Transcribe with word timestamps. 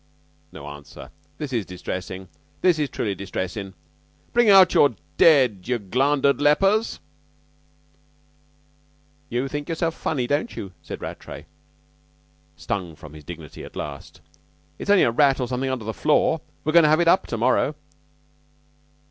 No 0.51 0.67
answer. 0.67 1.11
This 1.37 1.53
is 1.53 1.63
distressin'. 1.63 2.27
This 2.61 2.79
is 2.79 2.89
truly 2.89 3.13
distressin'. 3.15 3.75
Bring 4.33 4.49
out 4.49 4.73
your 4.73 4.95
dead, 5.17 5.67
you 5.67 5.77
glandered 5.77 6.41
lepers!" 6.41 6.99
"You 9.29 9.47
think 9.47 9.69
yourself 9.69 9.93
funny, 9.93 10.25
don't 10.25 10.55
you?" 10.55 10.71
said 10.81 11.01
Rattray, 11.01 11.45
stung 12.55 12.95
from 12.95 13.13
his 13.13 13.23
dignity 13.23 13.61
by 13.61 13.67
this 13.69 13.75
last. 13.75 14.21
"It's 14.79 14.89
only 14.89 15.03
a 15.03 15.11
rat 15.11 15.39
or 15.39 15.47
something 15.47 15.69
under 15.69 15.85
the 15.85 15.93
floor. 15.93 16.41
We're 16.63 16.73
going 16.73 16.81
to 16.81 16.89
have 16.89 16.99
it 16.99 17.07
up 17.07 17.27
to 17.27 17.37
morrow." 17.37 17.75